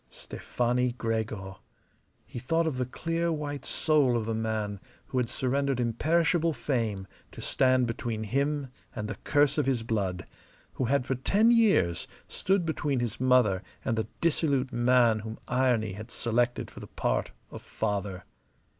Stefani 0.09 0.93
Gregor! 0.93 1.57
He 2.25 2.39
thought 2.39 2.65
of 2.65 2.77
the 2.77 2.87
clear 2.87 3.31
white 3.31 3.65
soul 3.65 4.17
of 4.17 4.25
the 4.25 4.33
man 4.33 4.79
who 5.09 5.19
had 5.19 5.29
surrendered 5.29 5.79
imperishable 5.79 6.53
fame 6.53 7.05
to 7.31 7.39
stand 7.39 7.85
between 7.85 8.23
him 8.23 8.69
and 8.95 9.07
the 9.07 9.13
curse 9.23 9.59
of 9.59 9.67
his 9.67 9.83
blood; 9.83 10.25
who 10.73 10.85
had 10.85 11.05
for 11.05 11.13
ten 11.13 11.51
years 11.51 12.07
stood 12.27 12.65
between 12.65 12.99
his 12.99 13.19
mother 13.19 13.61
and 13.85 13.95
the 13.95 14.07
dissolute 14.21 14.73
man 14.73 15.19
whom 15.19 15.37
irony 15.47 15.91
had 15.93 16.09
selected 16.09 16.71
for 16.71 16.79
the 16.79 16.87
part 16.87 17.29
of 17.51 17.61
father. 17.61 18.23